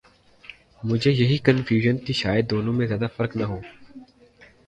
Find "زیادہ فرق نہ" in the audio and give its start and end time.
2.87-3.43